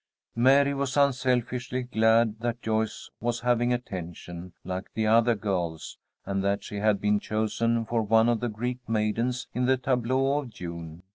[0.35, 6.63] Mary was unselfishly glad that Joyce was having attention like the other girls and that
[6.63, 11.03] she had been chosen for one of the Greek maidens in the tableau of June.